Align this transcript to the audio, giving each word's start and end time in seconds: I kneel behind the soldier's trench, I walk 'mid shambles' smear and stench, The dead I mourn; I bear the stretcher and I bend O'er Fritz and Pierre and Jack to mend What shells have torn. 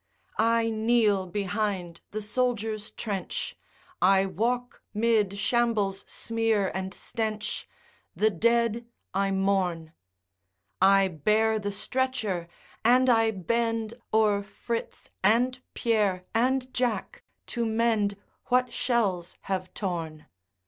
I 0.39 0.71
kneel 0.71 1.27
behind 1.27 2.01
the 2.09 2.23
soldier's 2.23 2.89
trench, 2.89 3.55
I 4.01 4.25
walk 4.25 4.81
'mid 4.95 5.37
shambles' 5.37 6.05
smear 6.11 6.71
and 6.73 6.91
stench, 6.91 7.69
The 8.15 8.31
dead 8.31 8.87
I 9.13 9.29
mourn; 9.29 9.93
I 10.81 11.07
bear 11.07 11.59
the 11.59 11.71
stretcher 11.71 12.47
and 12.83 13.09
I 13.11 13.29
bend 13.29 13.93
O'er 14.11 14.41
Fritz 14.41 15.11
and 15.23 15.61
Pierre 15.75 16.25
and 16.33 16.73
Jack 16.73 17.21
to 17.53 17.63
mend 17.63 18.17
What 18.45 18.73
shells 18.73 19.37
have 19.41 19.71
torn. 19.75 20.25